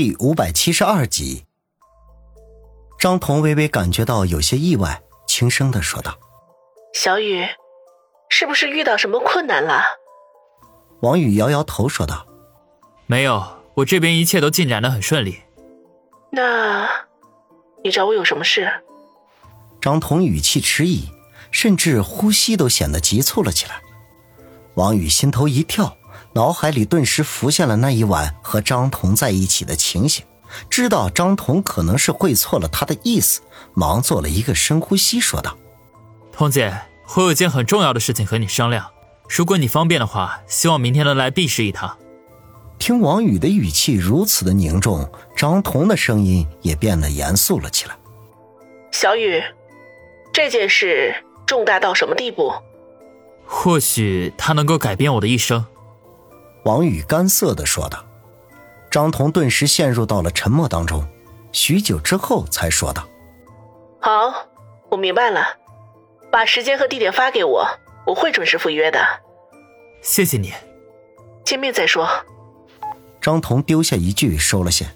[0.00, 1.44] 第五百七十二集，
[3.00, 6.16] 张彤微微感觉到有些意外，轻声的说道
[6.94, 7.44] ：“小雨，
[8.28, 9.82] 是不是遇到什么困难了？”
[11.02, 12.24] 王宇摇摇头说道
[13.06, 15.40] ：“没有，我这边一切都进展的很顺利。”
[16.30, 16.88] 那，
[17.82, 18.70] 你找我有什么事？
[19.80, 21.08] 张彤语气迟疑，
[21.50, 23.82] 甚至呼吸都显得急促了起来。
[24.74, 25.97] 王宇心头一跳。
[26.34, 30.24] 脑海里顿时浮现了那一晚和张彤在一起的情形，
[30.70, 33.40] 知道张彤可能是会错了他的意思，
[33.74, 35.56] 忙做了一个深呼吸，说道
[36.30, 36.82] ：“彤姐，
[37.16, 38.90] 我有件很重要的事情和你商量，
[39.28, 41.96] 如果你方便的话，希望明天能来 B 市一趟。”
[42.78, 47.96] 听王宇的语气如此的凝重，张彤的声音也变得严肃了起来
[48.92, 49.42] ：“小雨，
[50.32, 52.52] 这件事重大到什么地步？
[53.44, 55.66] 或许它能够改变我的一生。”
[56.64, 58.04] 王宇干涩的说道，
[58.90, 61.06] 张彤顿时陷入到了沉默当中，
[61.52, 63.08] 许久之后才说道
[64.00, 64.48] ：“好，
[64.90, 65.56] 我明白了，
[66.30, 67.66] 把时间和地点发给我，
[68.06, 69.00] 我会准时赴约的。
[70.02, 70.52] 谢谢你，
[71.44, 72.08] 见面再说。”
[73.20, 74.88] 张彤丢下一句，收了线。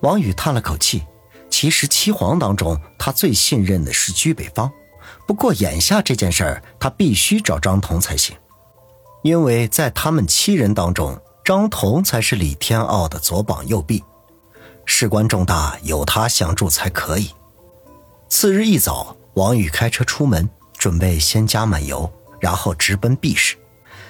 [0.00, 1.02] 王宇叹了口气，
[1.50, 4.70] 其实七皇当中，他最信任的是居北方，
[5.26, 8.36] 不过眼下这件事儿，他必须找张彤才行。
[9.22, 14.02] 因为在他们七人当中，张彤才是李天傲的左膀右臂，
[14.84, 17.30] 事关重大，有他相助才可以。
[18.28, 20.48] 次日一早，王宇开车出门，
[20.78, 22.10] 准备先加满油，
[22.40, 23.56] 然后直奔 B 市。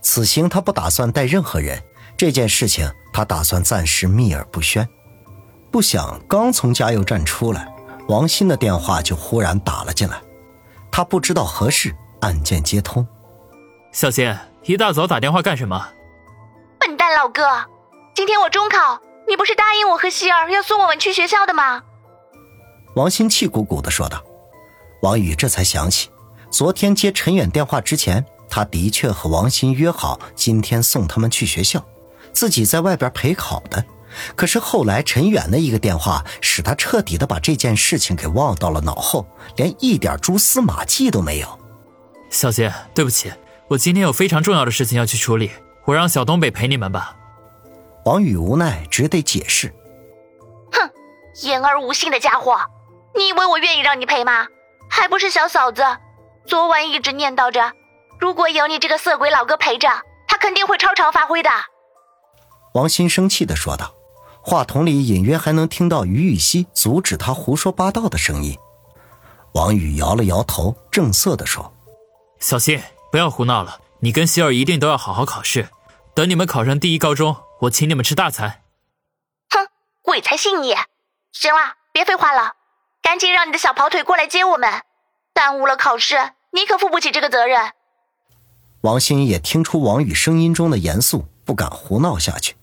[0.00, 1.82] 此行他不打算带任何人，
[2.16, 4.88] 这件事情他打算暂时秘而不宣。
[5.70, 7.66] 不想刚从加油站出来，
[8.08, 10.20] 王鑫的电话就忽然打了进来，
[10.90, 13.06] 他不知道何事，按键接通，
[13.92, 14.34] 小心。
[14.66, 15.90] 一大早打电话干什么？
[16.80, 17.42] 笨蛋老哥，
[18.14, 18.98] 今天我中考，
[19.28, 21.82] 你不是答应我和希儿要送我们去学校的吗？
[22.96, 24.24] 王鑫气鼓鼓的说道。
[25.02, 26.08] 王宇这才想起，
[26.50, 31.84] 昨天接陈远电话之前，他的确和王鑫约好今天送他们去学校，
[32.32, 33.84] 自己在外边陪考的。
[34.34, 39.26] 可是后来陈远的一个电话，使他彻底的把这件事情给忘到了脑后，
[39.56, 41.58] 连一点蛛丝马迹都没有。
[42.30, 43.30] 小杰，对不起。
[43.68, 45.50] 我今天有非常重要的事情要去处理，
[45.86, 47.16] 我让小东北陪你们吧。
[48.04, 49.74] 王宇无奈，只得解释。
[50.70, 50.90] 哼，
[51.42, 52.58] 言而无信的家伙，
[53.14, 54.46] 你以为我愿意让你陪吗？
[54.90, 55.82] 还不是小嫂子，
[56.44, 57.72] 昨晚一直念叨着，
[58.20, 59.88] 如果有你这个色鬼老哥陪着，
[60.28, 61.48] 他肯定会超常发挥的。
[62.74, 63.94] 王鑫生气的说道，
[64.42, 68.58] 话筒里隐约还能听到于雨溪阻止他胡说八道的声音。
[69.52, 71.72] 王宇摇了摇头，正色的说
[72.38, 72.78] ：“小心。”
[73.14, 73.80] 不要胡闹了！
[74.00, 75.68] 你跟希儿一定都要好好考试。
[76.16, 78.62] 等你们考上第一高中，我请你们吃大餐。
[79.50, 79.68] 哼，
[80.02, 80.74] 鬼才信你！
[81.30, 82.54] 行了，别废话了，
[83.00, 84.82] 赶紧让你的小跑腿过来接我们。
[85.32, 86.16] 耽误了考试，
[86.50, 87.70] 你可负不起这个责任。
[88.80, 92.56] 王鑫也听出王宇声音中的严肃，不敢胡闹下去。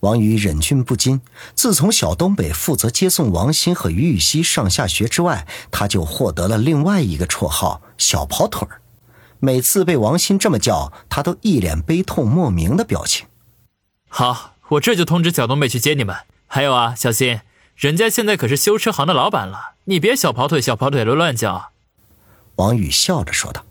[0.00, 1.22] 王宇忍俊不禁，
[1.54, 8.80] 自从小东北负责接送王鑫和于雨溪上下学之外，他就获得了另外一个绰号“小跑腿儿”。
[9.44, 13.26] 每次被王鑫这么叫，他都一脸悲痛莫名的表情。
[14.08, 16.16] 好，我这就通知小东北去接你们。
[16.46, 17.40] 还有啊，小心，
[17.76, 21.72] 人家现在可是修车行的老板了，你别小跑腿、小跑腿的乱叫。
[22.54, 23.66] 王宇笑着说道。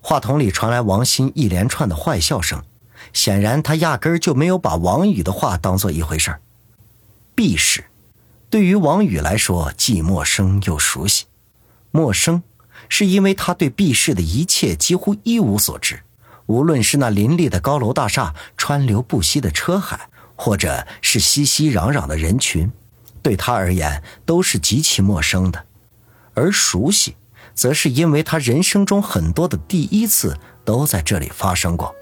[0.00, 2.64] 话筒里传来王鑫一连串的坏笑声，
[3.12, 6.40] 显然他压根儿就没有把王宇的话当做一回事儿。
[7.36, 7.84] B 市，
[8.50, 11.26] 对于王宇来说既陌生又熟悉，
[11.92, 12.42] 陌生。
[12.88, 16.00] 是因为他对 B 市的一切几乎一无所知，
[16.46, 22.70] 无论是那林立的高楼大厦、川流不息的车海，或者是熙熙攘攘的人群，
[23.22, 25.66] 对他而言都是极其陌生的。
[26.34, 27.16] 而熟悉，
[27.54, 31.94] 则是因为他人生中很多的第一次都在这里发生过，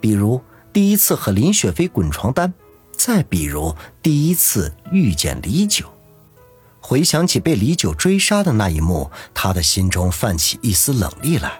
[0.00, 0.42] 比如
[0.72, 2.52] 第一次和林雪飞滚床单，
[2.96, 5.95] 再比如第一次遇见李九。
[6.88, 11.58] 回想起被李九追杀的那一幕，他的心中泛起一丝冷厉来。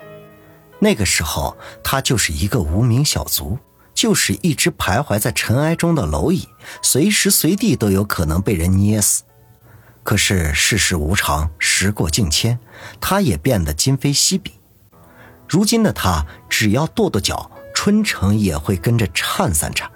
[0.79, 3.59] 那个时候，他就是一个无名小卒，
[3.93, 6.49] 就是一只徘徊在尘埃中的蝼蚁，
[6.81, 9.25] 随时随地都有可能被人捏死。
[10.05, 12.61] 可是世事无常，时过境迁，
[13.01, 14.53] 他也变得今非昔比。
[15.49, 19.91] 如今的他，只要跺跺脚，春城也会跟着颤三颤。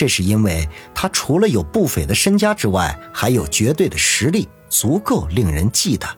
[0.00, 6.08] 这是因为他除了有不菲的身家之外，还有绝对的实力，足够令人忌惮。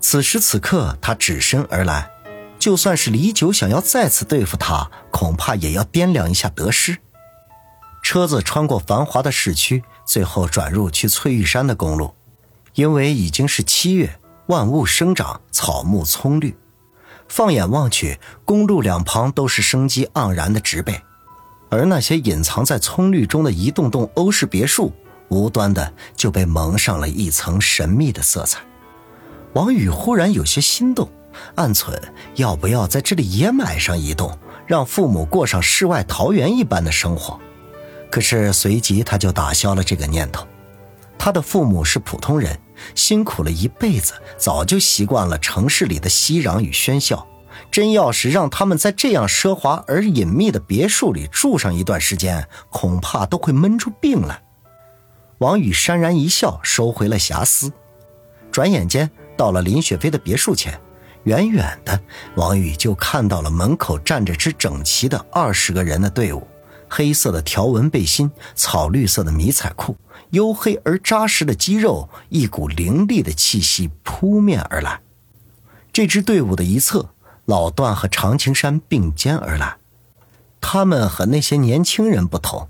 [0.00, 2.08] 此时此刻，他只身而来，
[2.56, 6.96] 就算是李九想要再次对付他，恐怕也要掂量一下得失。
[8.00, 12.14] 车子穿过繁华的市区，最后转入去翠玉山的公路。
[12.74, 16.56] 因为已经是七月，万物生长，草木葱绿，
[17.26, 21.02] 放眼望去，公路两旁都是生机盎然的植被，
[21.68, 24.92] 而那些隐藏在葱绿中的一栋栋欧式别墅，
[25.28, 28.60] 无端的就被蒙上了一层神秘的色彩。
[29.54, 31.08] 王宇忽然有些心动，
[31.54, 31.98] 暗忖
[32.36, 37.38] 要不要在这里也买上一栋，让父母过上世外桃源一般的生活。
[38.10, 40.46] 可是随即他就打消了这个念头。
[41.18, 42.58] 他的父母是普通人，
[42.94, 47.26] 辛苦了一辈子，早就习惯了城市里的熙攘与喧嚣。
[47.74, 54.44] 真要是让他们在这样奢华而隐秘的别墅里住上一段时间，恐怕都会闷出病来。
[55.38, 57.72] 王宇潸然一笑，收回了遐思。
[58.52, 59.10] 转眼间。
[59.36, 60.80] 到了林雪飞的别墅前，
[61.24, 62.00] 远远的，
[62.36, 66.46] 王宇就看到了门口站着支整齐的二十个人的队伍，
[66.88, 69.96] 黑色的条纹背心，草绿色的迷彩裤，
[70.30, 75.00] 黝黑而扎实的肌肉，一股凌厉的气息扑面而来。
[75.92, 77.10] 这支队伍的一侧，
[77.46, 79.76] 老段和常青山并肩而来，
[80.60, 82.68] 他们和那些年轻人不同，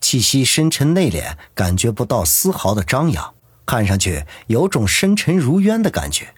[0.00, 3.34] 气息深沉内敛，感觉不到丝毫的张扬。
[3.66, 6.34] 看上去有种深沉如渊的感觉。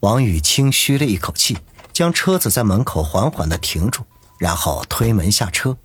[0.00, 1.58] 王宇轻吁了一口气，
[1.92, 4.02] 将车子在门口缓缓的停住，
[4.38, 5.76] 然后推门下车。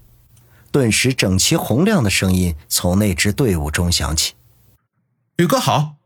[0.71, 4.33] 顿时，整齐洪亮的声音从那支队伍中响起
[5.37, 5.96] ：“宇哥好。”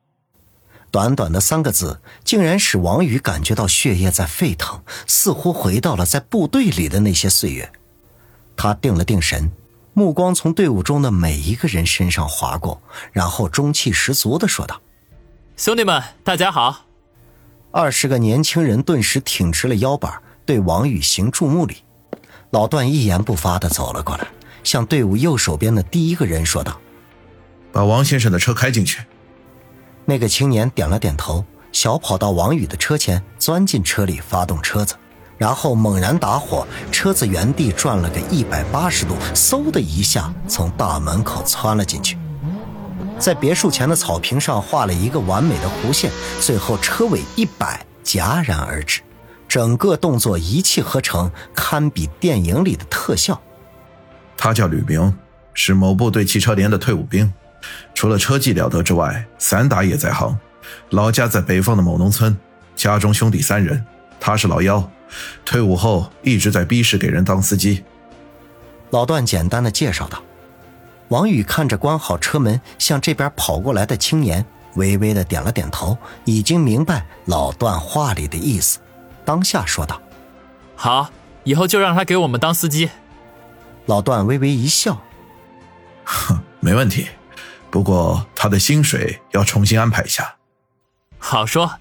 [0.92, 7.72] 短短的三个字，竟然使王宇感觉到血液在沸腾，似乎回到了在部队里的那些岁月。
[8.56, 9.52] 他定了定神。
[9.94, 14.82] 目光从队伍中的每一个人身上划过，然后中气十足的说道
[15.58, 16.86] ：“兄弟们，大家好。”
[17.72, 21.84] 二十个年轻人顿时挺直了腰板，对王宇行注目礼。
[22.52, 24.26] 老段一言不发的走了过来，
[24.64, 26.80] 向队伍右手边的第一个人说道
[27.74, 29.02] ：“把王先生的车开进去。”
[30.12, 34.94] 那个青年点了点头，小跑到王宇的车前，钻进车里，发动车子。
[35.38, 42.18] 然后猛然打火，车子原地转了个一百八十度，嗖的一下从大门口窜了进去，
[43.18, 46.12] 在别墅前的草坪上画了一个完美的弧线，
[46.42, 49.00] 最后车尾一摆，戛然而止。
[49.48, 53.42] 整个动作一气呵成，堪比电影里的特效。
[54.36, 55.18] 他叫吕明，
[55.54, 57.34] 是某部队汽车连的退伍兵，
[57.94, 60.38] 除了车技了得之外，散打也在行。
[60.90, 62.38] 老家在北方的某农村，
[62.76, 63.84] 家中兄弟三人，
[64.20, 64.90] 他是老幺。
[65.44, 67.84] 退伍后一直在 B 市给人当司机。
[68.92, 70.22] 老段简单的介绍道。
[71.10, 78.80] 王宇看着关好车门向这边跑过来的青年，微微的点了点头，已经明白老段话里的意思，
[79.26, 80.02] 当下说道
[80.74, 81.10] ：“好，
[81.44, 82.90] 以后就让他给我们当司机。”
[83.88, 85.02] 老段微微一笑
[86.06, 87.08] ：“哼， 没问题，
[87.72, 90.36] 不过他的薪水要重新安排一下。”
[91.18, 91.80] 好说。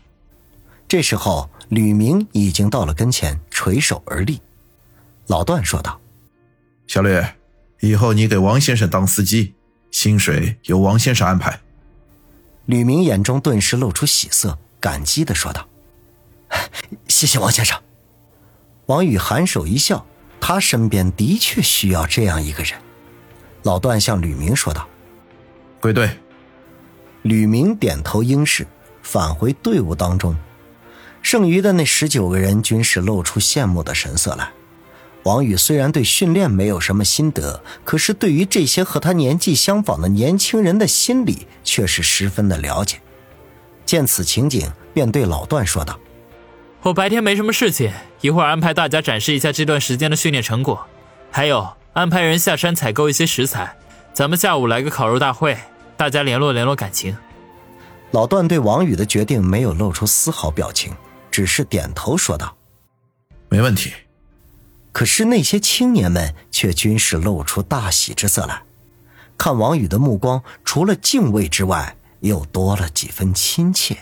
[0.88, 1.50] 这时候。
[1.70, 4.40] 吕明已经到了跟前，垂手而立。
[5.28, 6.00] 老段说道
[6.88, 7.22] ：“小吕，
[7.78, 9.54] 以后你给王先生当司机，
[9.92, 11.60] 薪水由王先生安排。”
[12.66, 15.68] 吕明眼中顿时露出喜色，感激的说道
[17.06, 17.80] ：“谢谢王先生。”
[18.86, 20.04] 王宇颔首一笑，
[20.40, 22.76] 他身边的确需要这样一个人。
[23.62, 24.88] 老段向吕明说道
[25.80, 26.10] ：“归队。”
[27.22, 28.66] 吕明点头应是，
[29.02, 30.36] 返回队伍当中。
[31.22, 34.50] 剩余的那十九个人均是露出羡慕的神色来。
[35.24, 43.02] 王宇虽然对训练没有什么心得，可是对于这些和他年纪相仿的年轻人的心理却是十分的了解。
[43.84, 46.00] 见此情景，便对老段说道
[46.80, 50.86] ：“我白天没什么事情，一会儿安排大家展示一下这段时间的训练成果，
[51.30, 53.76] 还有安排人下山采购一些食材。
[54.20, 55.56] 咱们下午来个烤肉大会，
[55.96, 57.16] 大家联络联络感情。”
[58.12, 60.92] 老段对王宇的决定没有露出丝毫表情。
[61.30, 62.54] 只是点头说道
[63.48, 63.94] ：“没问题。”
[64.92, 68.62] 可是那些青年们却均是露出大喜之色来，
[69.38, 73.96] 看王宇的目光，除了敬畏之外，又多了几分亲切。